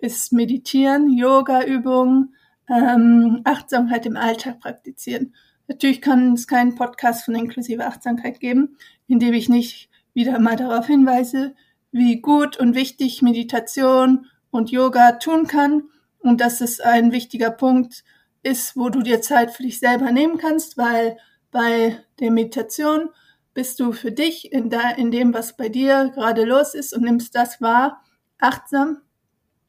ist 0.00 0.32
Meditieren, 0.32 1.10
Yoga-Übungen, 1.10 2.34
ähm, 2.68 3.40
Achtsamkeit 3.44 4.06
im 4.06 4.16
Alltag 4.16 4.60
praktizieren. 4.60 5.34
Natürlich 5.66 6.00
kann 6.00 6.34
es 6.34 6.46
keinen 6.46 6.76
Podcast 6.76 7.24
von 7.24 7.34
inklusive 7.34 7.84
Achtsamkeit 7.84 8.38
geben, 8.40 8.76
in 9.08 9.18
dem 9.18 9.34
ich 9.34 9.48
nicht 9.48 9.90
wieder 10.14 10.38
mal 10.38 10.56
darauf 10.56 10.86
hinweise, 10.86 11.54
wie 11.90 12.20
gut 12.20 12.58
und 12.58 12.74
wichtig 12.74 13.22
Meditation 13.22 14.26
und 14.50 14.70
Yoga 14.70 15.12
tun 15.12 15.46
kann 15.46 15.84
und 16.18 16.40
dass 16.40 16.60
es 16.60 16.80
ein 16.80 17.12
wichtiger 17.12 17.50
Punkt 17.50 18.04
ist, 18.42 18.76
wo 18.76 18.88
du 18.88 19.02
dir 19.02 19.20
Zeit 19.20 19.50
für 19.50 19.62
dich 19.62 19.78
selber 19.78 20.10
nehmen 20.12 20.38
kannst, 20.38 20.76
weil 20.76 21.18
bei 21.50 21.98
der 22.20 22.30
Meditation 22.30 23.10
bist 23.54 23.80
du 23.80 23.92
für 23.92 24.12
dich 24.12 24.52
in, 24.52 24.70
da, 24.70 24.90
in 24.90 25.10
dem, 25.10 25.34
was 25.34 25.56
bei 25.56 25.68
dir 25.68 26.10
gerade 26.14 26.44
los 26.44 26.74
ist 26.74 26.94
und 26.94 27.02
nimmst 27.02 27.34
das 27.34 27.60
wahr, 27.60 28.02
achtsam, 28.38 28.98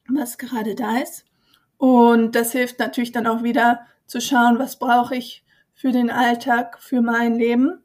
was 0.07 0.37
gerade 0.37 0.75
da 0.75 0.97
ist. 0.99 1.25
Und 1.77 2.35
das 2.35 2.51
hilft 2.51 2.79
natürlich 2.79 3.11
dann 3.11 3.25
auch 3.25 3.41
wieder 3.41 3.85
zu 4.05 4.19
schauen, 4.19 4.59
was 4.59 4.77
brauche 4.77 5.15
ich 5.15 5.43
für 5.73 5.91
den 5.91 6.11
Alltag, 6.11 6.77
für 6.81 7.01
mein 7.01 7.35
Leben. 7.35 7.81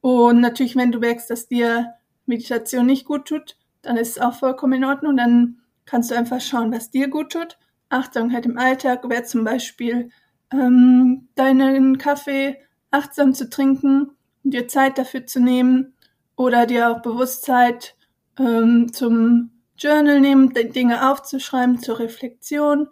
Und 0.00 0.40
natürlich, 0.40 0.76
wenn 0.76 0.92
du 0.92 1.00
merkst, 1.00 1.28
dass 1.30 1.48
dir 1.48 1.94
Meditation 2.26 2.86
nicht 2.86 3.04
gut 3.04 3.26
tut, 3.26 3.56
dann 3.86 3.96
ist 3.96 4.16
es 4.16 4.18
auch 4.18 4.34
vollkommen 4.34 4.74
in 4.74 4.84
Ordnung. 4.84 5.16
Dann 5.16 5.58
kannst 5.86 6.10
du 6.10 6.16
einfach 6.16 6.40
schauen, 6.40 6.72
was 6.72 6.90
dir 6.90 7.08
gut 7.08 7.32
tut. 7.32 7.58
Achtsamkeit 7.88 8.46
im 8.46 8.58
Alltag 8.58 9.08
wäre 9.08 9.24
zum 9.24 9.44
Beispiel 9.44 10.10
ähm, 10.52 11.28
deinen 11.34 11.98
Kaffee 11.98 12.56
achtsam 12.90 13.34
zu 13.34 13.48
trinken 13.50 14.10
und 14.42 14.54
dir 14.54 14.68
Zeit 14.68 14.98
dafür 14.98 15.26
zu 15.26 15.40
nehmen 15.40 15.94
oder 16.36 16.66
dir 16.66 16.90
auch 16.90 17.02
Bewusstheit 17.02 17.96
ähm, 18.38 18.92
zum 18.92 19.50
Journal 19.76 20.20
nehmen, 20.20 20.52
Dinge 20.54 21.10
aufzuschreiben 21.10 21.78
zur 21.78 21.98
Reflexion. 21.98 22.88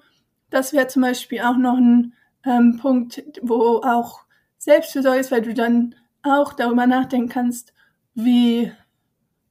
Das 0.50 0.72
wäre 0.72 0.88
zum 0.88 1.02
Beispiel 1.02 1.40
auch 1.40 1.56
noch 1.56 1.76
ein 1.76 2.14
ähm, 2.44 2.78
Punkt, 2.80 3.22
wo 3.42 3.80
auch 3.82 4.24
Selbstfürsorge 4.58 5.20
ist, 5.20 5.30
weil 5.30 5.42
du 5.42 5.54
dann 5.54 5.94
auch 6.22 6.52
darüber 6.52 6.86
nachdenken 6.86 7.28
kannst, 7.28 7.72
wie 8.14 8.72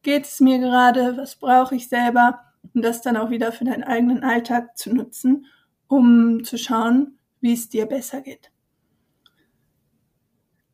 geht 0.04 0.26
es 0.26 0.40
mir 0.40 0.60
gerade, 0.60 1.18
was 1.18 1.36
brauche 1.36 1.76
ich 1.76 1.90
selber 1.90 2.42
und 2.74 2.84
das 2.84 3.02
dann 3.02 3.18
auch 3.18 3.30
wieder 3.30 3.52
für 3.52 3.66
deinen 3.66 3.84
eigenen 3.84 4.24
Alltag 4.24 4.78
zu 4.78 4.94
nutzen, 4.94 5.46
um 5.88 6.44
zu 6.44 6.58
schauen, 6.58 7.18
wie 7.42 7.54
es 7.54 7.70
dir 7.70 7.86
besser 7.86 8.22
geht. 8.22 8.52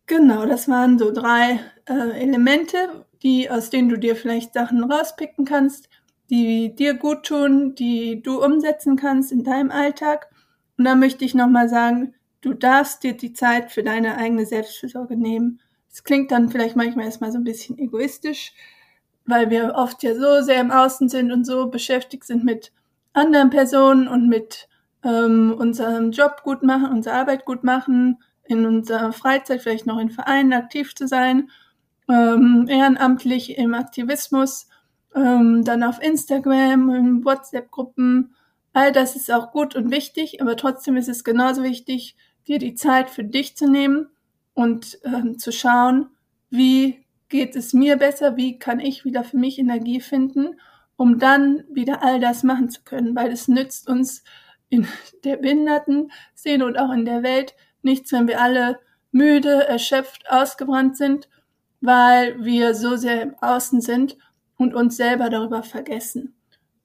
Genau, 0.06 0.46
das 0.46 0.70
waren 0.70 0.98
so 0.98 1.12
drei 1.12 1.60
äh, 1.86 2.22
Elemente, 2.22 3.06
die, 3.24 3.50
aus 3.50 3.70
denen 3.70 3.90
du 3.90 3.98
dir 3.98 4.16
vielleicht 4.16 4.54
Sachen 4.54 4.84
rauspicken 4.90 5.44
kannst, 5.44 5.90
die 6.30 6.74
dir 6.76 6.94
gut 6.94 7.26
tun, 7.26 7.76
die 7.76 8.22
du 8.22 8.44
umsetzen 8.44 8.96
kannst 8.96 9.32
in 9.32 9.44
deinem 9.44 9.72
Alltag. 9.72 10.28
Und 10.78 10.86
da 10.86 10.96
möchte 10.96 11.26
ich 11.26 11.36
nochmal 11.36 11.68
sagen, 11.68 12.14
du 12.42 12.54
darfst 12.54 13.04
dir 13.04 13.14
die 13.14 13.34
Zeit 13.34 13.72
für 13.72 13.84
deine 13.84 14.18
eigene 14.18 14.46
Selbstfürsorge 14.46 15.18
nehmen. 15.18 15.60
Es 15.92 16.04
klingt 16.04 16.32
dann 16.32 16.50
vielleicht 16.50 16.76
manchmal 16.76 17.06
erstmal 17.06 17.32
so 17.32 17.38
ein 17.38 17.44
bisschen 17.44 17.78
egoistisch, 17.78 18.54
weil 19.28 19.50
wir 19.50 19.76
oft 19.76 20.02
ja 20.04 20.16
so 20.16 20.42
sehr 20.42 20.62
im 20.62 20.72
Außen 20.72 21.10
sind 21.10 21.32
und 21.32 21.46
so 21.46 21.68
beschäftigt 21.68 22.24
sind 22.24 22.44
mit 22.44 22.72
anderen 23.14 23.50
Personen 23.50 24.08
und 24.08 24.28
mit 24.28 24.68
ähm, 25.04 25.54
unserem 25.58 26.12
Job 26.12 26.42
gut 26.44 26.64
machen, 26.64 26.92
unsere 26.92 27.16
Arbeit 27.16 27.46
gut 27.46 27.64
machen, 27.64 28.18
in 28.46 28.66
unserer 28.66 29.12
Freizeit 29.12 29.62
vielleicht 29.62 29.86
noch 29.86 30.00
in 30.00 30.10
Vereinen 30.10 30.54
aktiv 30.54 30.96
zu 30.96 31.08
sein, 31.08 31.50
ähm, 32.10 32.68
ehrenamtlich 32.70 33.58
im 33.58 33.74
Aktivismus, 33.74 34.68
ähm, 35.14 35.64
dann 35.66 35.84
auf 35.84 36.02
Instagram, 36.02 36.90
in 36.90 37.26
WhatsApp-Gruppen. 37.26 38.34
All 38.72 38.92
das 38.94 39.16
ist 39.16 39.32
auch 39.32 39.52
gut 39.52 39.76
und 39.76 39.92
wichtig, 39.92 40.42
aber 40.42 40.56
trotzdem 40.56 40.96
ist 40.96 41.10
es 41.10 41.26
genauso 41.26 41.64
wichtig, 41.64 42.16
dir 42.48 42.60
die 42.60 42.76
Zeit 42.76 43.10
für 43.10 43.26
dich 43.26 43.58
zu 43.58 43.70
nehmen 43.70 44.08
und 44.54 45.00
ähm, 45.04 45.38
zu 45.38 45.52
schauen, 45.52 46.08
wie 46.50 47.04
geht 47.30 47.56
es 47.56 47.74
mir 47.74 47.98
besser, 47.98 48.38
wie 48.38 48.60
kann 48.60 48.80
ich 48.80 49.06
wieder 49.06 49.24
für 49.24 49.38
mich 49.38 49.60
Energie 49.60 50.00
finden, 50.02 50.60
um 50.96 51.20
dann 51.20 51.64
wieder 51.70 52.04
all 52.04 52.20
das 52.20 52.44
machen 52.44 52.70
zu 52.70 52.82
können, 52.84 53.16
weil 53.16 53.32
es 53.32 53.48
nützt 53.48 53.88
uns 53.88 54.24
in 54.70 54.88
der 55.24 55.38
Behindertenszene 55.38 56.66
und 56.66 56.78
auch 56.78 56.92
in 56.92 57.06
der 57.06 57.24
Welt 57.24 57.56
nichts, 57.82 58.12
wenn 58.12 58.28
wir 58.28 58.42
alle 58.42 58.80
müde, 59.12 59.68
erschöpft, 59.68 60.30
ausgebrannt 60.30 60.98
sind, 60.98 61.30
weil 61.82 62.44
wir 62.44 62.74
so 62.74 62.96
sehr 62.96 63.22
im 63.22 63.36
Außen 63.40 63.82
sind 63.82 64.18
und 64.58 64.74
uns 64.74 64.98
selber 64.98 65.30
darüber 65.30 65.64
vergessen. 65.64 66.36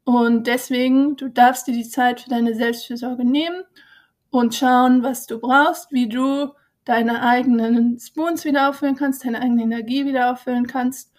Und 0.04 0.46
deswegen, 0.46 1.16
du 1.16 1.28
darfst 1.28 1.66
dir 1.66 1.72
die 1.72 1.88
Zeit 1.88 2.20
für 2.20 2.30
deine 2.30 2.54
Selbstfürsorge 2.54 3.24
nehmen 3.24 3.62
und 4.30 4.54
schauen, 4.54 5.02
was 5.02 5.26
du 5.26 5.38
brauchst, 5.38 5.92
wie 5.92 6.08
du 6.08 6.52
deine 6.84 7.22
eigenen 7.22 7.98
Spoons 7.98 8.44
wieder 8.44 8.68
auffüllen 8.68 8.96
kannst, 8.96 9.24
deine 9.24 9.40
eigene 9.40 9.62
Energie 9.62 10.04
wieder 10.04 10.32
auffüllen 10.32 10.66
kannst. 10.66 11.12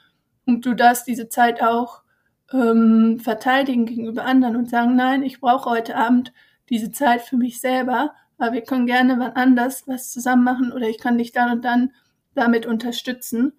Und 0.45 0.65
du 0.65 0.73
darfst 0.73 1.07
diese 1.07 1.29
Zeit 1.29 1.61
auch 1.61 2.03
ähm, 2.51 3.19
verteidigen 3.19 3.85
gegenüber 3.85 4.25
anderen 4.25 4.55
und 4.55 4.69
sagen, 4.69 4.95
nein, 4.95 5.23
ich 5.23 5.39
brauche 5.39 5.69
heute 5.69 5.95
Abend 5.95 6.33
diese 6.69 6.91
Zeit 6.91 7.21
für 7.21 7.37
mich 7.37 7.61
selber, 7.61 8.13
aber 8.37 8.53
wir 8.53 8.61
können 8.61 8.85
gerne 8.85 9.19
wann 9.19 9.33
anders 9.33 9.87
was 9.87 10.11
zusammen 10.11 10.43
machen 10.43 10.71
oder 10.71 10.87
ich 10.89 10.99
kann 10.99 11.17
dich 11.17 11.31
dann 11.31 11.51
und 11.51 11.65
dann 11.65 11.91
damit 12.35 12.65
unterstützen. 12.65 13.53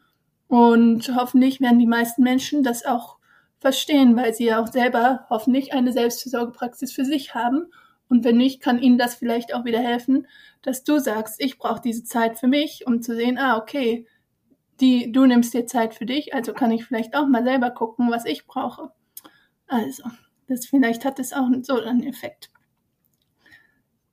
Und 0.46 1.14
hoffentlich 1.14 1.60
werden 1.60 1.78
die 1.78 1.86
meisten 1.86 2.22
Menschen 2.22 2.62
das 2.62 2.84
auch 2.84 3.18
verstehen, 3.58 4.14
weil 4.16 4.34
sie 4.34 4.44
ja 4.44 4.60
auch 4.60 4.66
selber 4.66 5.26
hoffentlich 5.30 5.72
eine 5.72 5.92
Selbstversorgepraxis 5.92 6.92
für 6.92 7.04
sich 7.04 7.34
haben. 7.34 7.66
Und 8.14 8.22
wenn 8.22 8.36
nicht, 8.36 8.62
kann 8.62 8.80
ihnen 8.80 8.96
das 8.96 9.16
vielleicht 9.16 9.52
auch 9.52 9.64
wieder 9.64 9.80
helfen, 9.80 10.28
dass 10.62 10.84
du 10.84 11.00
sagst, 11.00 11.42
ich 11.42 11.58
brauche 11.58 11.80
diese 11.80 12.04
Zeit 12.04 12.38
für 12.38 12.46
mich, 12.46 12.86
um 12.86 13.02
zu 13.02 13.16
sehen, 13.16 13.38
ah, 13.38 13.56
okay, 13.56 14.06
die, 14.78 15.10
du 15.10 15.26
nimmst 15.26 15.52
dir 15.52 15.66
Zeit 15.66 15.96
für 15.96 16.06
dich, 16.06 16.32
also 16.32 16.52
kann 16.52 16.70
ich 16.70 16.84
vielleicht 16.84 17.16
auch 17.16 17.26
mal 17.26 17.42
selber 17.42 17.72
gucken, 17.72 18.12
was 18.12 18.24
ich 18.24 18.46
brauche. 18.46 18.92
Also, 19.66 20.04
das 20.46 20.64
vielleicht 20.64 21.04
hat 21.04 21.18
es 21.18 21.32
auch 21.32 21.48
so 21.62 21.80
einen 21.80 22.04
Effekt. 22.04 22.50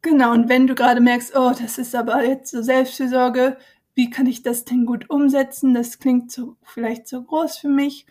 Genau, 0.01 0.31
und 0.31 0.49
wenn 0.49 0.65
du 0.65 0.73
gerade 0.73 0.99
merkst, 0.99 1.35
oh, 1.35 1.51
das 1.51 1.77
ist 1.77 1.93
aber 1.93 2.25
jetzt 2.25 2.49
so 2.49 2.63
Selbstfürsorge, 2.63 3.57
wie 3.93 4.09
kann 4.09 4.25
ich 4.25 4.41
das 4.41 4.65
denn 4.65 4.87
gut 4.87 5.11
umsetzen? 5.11 5.75
Das 5.75 5.99
klingt 5.99 6.31
so, 6.31 6.57
vielleicht 6.63 7.07
so 7.07 7.21
groß 7.21 7.59
für 7.59 7.69
mich. 7.69 8.07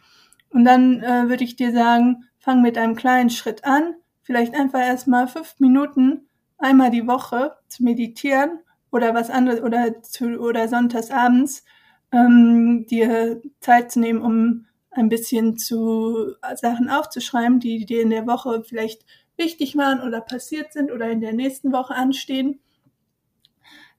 Und 0.51 0.65
dann 0.65 1.03
äh, 1.03 1.29
würde 1.29 1.43
ich 1.43 1.57
dir 1.57 1.73
sagen, 1.73 2.29
fang 2.39 2.63
mit 2.63 2.79
einem 2.79 2.95
kleinen 2.95 3.31
Schritt 3.31 3.65
an. 3.65 3.97
Vielleicht 4.31 4.55
einfach 4.55 4.79
erstmal 4.79 5.27
fünf 5.27 5.57
Minuten 5.59 6.29
einmal 6.57 6.93
die 6.93 7.09
Woche 7.09 7.57
zu 7.67 7.83
meditieren 7.83 8.61
oder 8.93 9.13
was 9.13 9.29
anderes 9.29 9.61
oder 9.61 10.03
zu, 10.03 10.39
oder 10.39 10.69
sonntags 10.69 11.11
abends 11.11 11.65
ähm, 12.13 12.87
dir 12.89 13.43
Zeit 13.59 13.91
zu 13.91 13.99
nehmen, 13.99 14.23
um 14.23 14.67
ein 14.93 15.09
bisschen 15.09 15.59
zu 15.59 16.37
Sachen 16.55 16.89
aufzuschreiben, 16.89 17.59
die 17.59 17.85
dir 17.85 18.03
in 18.03 18.11
der 18.11 18.29
Woche 18.29 18.63
vielleicht 18.63 19.05
wichtig 19.37 19.77
waren 19.77 20.01
oder 20.01 20.21
passiert 20.21 20.73
sind 20.73 20.93
oder 20.93 21.11
in 21.11 21.21
der 21.21 21.33
nächsten 21.33 21.73
Woche 21.73 21.97
anstehen. 21.97 22.61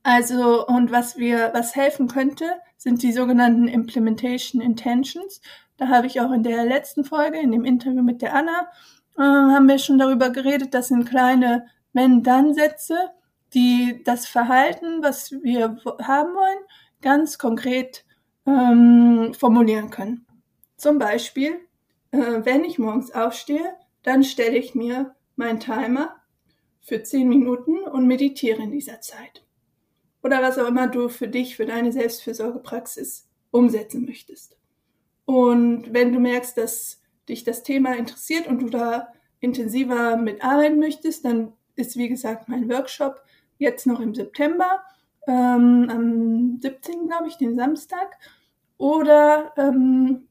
Also, 0.01 0.65
und 0.65 0.93
was 0.93 1.17
wir, 1.17 1.50
was 1.53 1.75
helfen 1.75 2.07
könnte, 2.07 2.45
sind 2.77 3.03
die 3.03 3.11
sogenannten 3.11 3.67
Implementation 3.67 4.61
Intentions. 4.61 5.41
Da 5.75 5.89
habe 5.89 6.07
ich 6.07 6.21
auch 6.21 6.31
in 6.31 6.43
der 6.43 6.63
letzten 6.63 7.03
Folge, 7.03 7.38
in 7.38 7.51
dem 7.51 7.65
Interview 7.65 8.01
mit 8.01 8.21
der 8.21 8.33
Anna, 8.33 8.69
äh, 9.18 9.22
haben 9.22 9.68
wir 9.68 9.80
schon 9.80 10.00
darüber 10.00 10.30
geredet, 10.30 10.74
das 10.74 10.89
sind 10.89 11.10
kleine 11.10 11.68
Wenn-Dann-Sätze, 11.94 12.96
die 13.53 14.01
das 14.03 14.27
Verhalten, 14.27 15.01
was 15.01 15.32
wir 15.32 15.77
haben 16.01 16.34
wollen, 16.34 16.60
ganz 17.01 17.38
konkret 17.38 18.06
ähm, 18.46 19.34
formulieren 19.34 19.89
können. 19.89 20.25
Zum 20.77 20.98
Beispiel, 20.98 21.60
äh, 22.12 22.18
wenn 22.44 22.63
ich 22.63 22.80
morgens 22.80 23.12
aufstehe, 23.12 23.75
dann 24.03 24.24
stelle 24.24 24.58
ich 24.58 24.74
mir 24.74 25.15
meinen 25.36 25.60
Timer 25.60 26.15
für 26.82 27.03
zehn 27.03 27.27
Minuten 27.27 27.80
und 27.84 28.08
meditiere 28.08 28.62
in 28.62 28.72
dieser 28.72 29.01
Zeit. 29.01 29.44
Oder 30.24 30.41
was 30.41 30.58
auch 30.58 30.68
immer 30.68 30.88
du 30.88 31.10
für 31.10 31.27
dich, 31.27 31.56
für 31.56 31.65
deine 31.65 31.91
Selbstfürsorgepraxis 31.91 33.27
umsetzen 33.51 34.06
möchtest. 34.06 34.58
Und 35.25 35.94
wenn 35.94 36.13
du 36.13 36.20
merkst, 36.20 36.58
dass 36.58 37.00
dich 37.31 37.43
das 37.43 37.63
Thema 37.63 37.95
interessiert 37.95 38.47
und 38.47 38.61
du 38.61 38.69
da 38.69 39.07
intensiver 39.39 40.17
mitarbeiten 40.17 40.79
möchtest, 40.79 41.25
dann 41.25 41.53
ist 41.75 41.97
wie 41.97 42.09
gesagt 42.09 42.47
mein 42.47 42.69
Workshop 42.69 43.21
jetzt 43.57 43.88
noch 43.88 44.00
im 44.00 44.13
September, 44.13 44.83
ähm, 45.27 45.88
am 45.89 46.59
17. 46.61 47.07
glaube 47.07 47.27
ich, 47.27 47.38
den 47.38 47.55
Samstag. 47.55 48.17
Oder 48.77 49.53
ähm, 49.57 50.27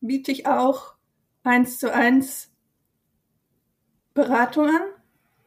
biete 0.00 0.30
ich 0.32 0.46
auch 0.46 0.94
eins 1.42 1.78
zu 1.78 1.92
eins 1.92 2.50
Beratung 4.14 4.68
an, 4.68 4.82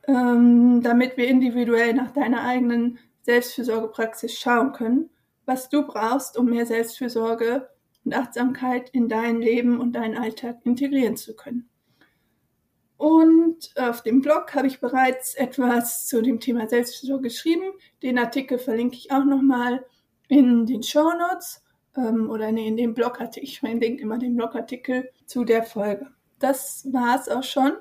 ähm, 0.08 0.82
damit 0.82 1.18
wir 1.18 1.28
individuell 1.28 1.94
nach 1.94 2.12
deiner 2.12 2.44
eigenen 2.44 3.00
Selbstfürsorgepraxis 3.24 4.38
schauen 4.38 4.74
können, 4.74 5.10
was 5.46 5.70
du 5.70 5.86
brauchst, 5.86 6.38
um 6.38 6.48
mehr 6.48 6.66
Selbstfürsorge 6.66 7.70
und 8.06 8.16
Achtsamkeit 8.16 8.90
in 8.90 9.08
dein 9.08 9.42
Leben 9.42 9.80
und 9.80 9.94
deinen 9.94 10.18
Alltag 10.18 10.60
integrieren 10.64 11.18
zu 11.18 11.36
können. 11.36 11.70
Und 12.98 13.74
auf 13.78 14.04
dem 14.04 14.22
Blog 14.22 14.54
habe 14.54 14.68
ich 14.68 14.80
bereits 14.80 15.34
etwas 15.34 16.06
zu 16.06 16.22
dem 16.22 16.40
Thema 16.40 16.70
Selbstfürsorge 16.70 17.24
geschrieben. 17.24 17.64
Den 18.04 18.20
Artikel 18.20 18.60
verlinke 18.60 18.96
ich 18.96 19.12
auch 19.12 19.26
nochmal 19.26 19.84
in 20.28 20.68
den 20.68 20.84
Show 20.84 21.12
Notes. 21.12 21.64
ähm, 21.98 22.30
oder 22.30 22.52
nee, 22.52 22.68
in 22.68 22.78
dem 22.78 22.94
Blogartikel, 22.94 23.44
ich 23.44 23.60
verlinke 23.60 24.02
immer 24.02 24.20
den 24.20 24.36
Blogartikel 24.36 25.10
zu 25.26 25.44
der 25.44 25.64
Folge. 25.64 26.12
Das 26.38 26.88
war 26.92 27.20
es 27.20 27.28
auch 27.28 27.44
schon 27.44 27.74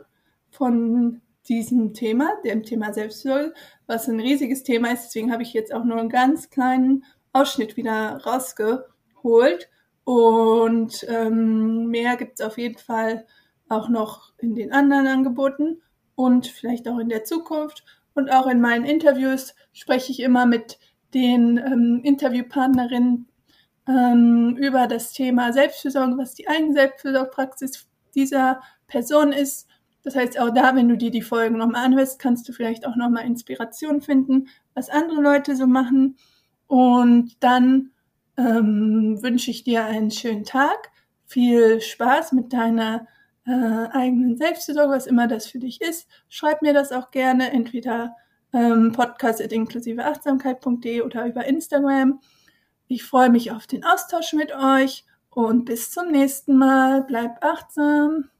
von 0.50 1.20
diesem 1.48 1.92
Thema, 1.92 2.30
dem 2.44 2.62
Thema 2.62 2.92
Selbstfürsorge, 2.92 3.54
was 3.86 4.08
ein 4.08 4.20
riesiges 4.20 4.62
Thema 4.62 4.92
ist. 4.92 5.04
Deswegen 5.04 5.32
habe 5.32 5.42
ich 5.42 5.52
jetzt 5.52 5.72
auch 5.74 5.84
nur 5.84 5.98
einen 5.98 6.08
ganz 6.08 6.48
kleinen 6.48 7.04
Ausschnitt 7.32 7.76
wieder 7.76 8.22
rausgeholt. 8.24 9.68
Und 10.10 11.06
ähm, 11.08 11.86
mehr 11.86 12.16
gibt 12.16 12.40
es 12.40 12.44
auf 12.44 12.58
jeden 12.58 12.78
Fall 12.78 13.26
auch 13.68 13.88
noch 13.88 14.32
in 14.38 14.56
den 14.56 14.72
anderen 14.72 15.06
Angeboten 15.06 15.82
und 16.16 16.48
vielleicht 16.48 16.88
auch 16.88 16.98
in 16.98 17.08
der 17.08 17.22
Zukunft. 17.22 17.84
Und 18.12 18.28
auch 18.28 18.48
in 18.48 18.60
meinen 18.60 18.84
Interviews 18.84 19.54
spreche 19.72 20.10
ich 20.10 20.18
immer 20.18 20.46
mit 20.46 20.80
den 21.14 21.58
ähm, 21.58 22.00
Interviewpartnerinnen 22.02 23.28
ähm, 23.86 24.56
über 24.58 24.88
das 24.88 25.12
Thema 25.12 25.52
Selbstfürsorge, 25.52 26.18
was 26.18 26.34
die 26.34 26.48
eigene 26.48 26.72
Selbstfürsorgepraxis 26.72 27.88
dieser 28.12 28.62
Person 28.88 29.30
ist. 29.30 29.68
Das 30.02 30.16
heißt, 30.16 30.40
auch 30.40 30.50
da, 30.50 30.74
wenn 30.74 30.88
du 30.88 30.96
dir 30.96 31.12
die 31.12 31.22
Folgen 31.22 31.56
nochmal 31.56 31.84
anhörst, 31.84 32.18
kannst 32.18 32.48
du 32.48 32.52
vielleicht 32.52 32.84
auch 32.84 32.96
nochmal 32.96 33.26
Inspiration 33.26 34.00
finden, 34.00 34.48
was 34.74 34.90
andere 34.90 35.22
Leute 35.22 35.54
so 35.54 35.68
machen. 35.68 36.16
Und 36.66 37.36
dann 37.38 37.92
ähm, 38.40 39.22
wünsche 39.22 39.50
ich 39.50 39.64
dir 39.64 39.84
einen 39.84 40.10
schönen 40.10 40.44
Tag, 40.44 40.90
viel 41.26 41.80
Spaß 41.80 42.32
mit 42.32 42.52
deiner 42.52 43.06
äh, 43.46 43.50
eigenen 43.50 44.36
Selbstfürsorge, 44.36 44.92
was 44.92 45.06
immer 45.06 45.26
das 45.28 45.46
für 45.46 45.58
dich 45.58 45.80
ist. 45.80 46.06
Schreib 46.28 46.60
mir 46.62 46.74
das 46.74 46.92
auch 46.92 47.10
gerne, 47.10 47.50
entweder 47.52 48.16
ähm, 48.52 48.92
podcast.inklusiveachtsamkeit.de 48.92 51.00
oder 51.02 51.26
über 51.26 51.44
Instagram. 51.44 52.20
Ich 52.88 53.04
freue 53.04 53.30
mich 53.30 53.52
auf 53.52 53.66
den 53.66 53.84
Austausch 53.84 54.32
mit 54.32 54.52
euch 54.52 55.04
und 55.30 55.66
bis 55.66 55.90
zum 55.90 56.10
nächsten 56.10 56.56
Mal. 56.56 57.02
Bleib 57.02 57.44
achtsam. 57.44 58.30